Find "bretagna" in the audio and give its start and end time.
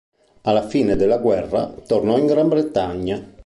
2.49-3.23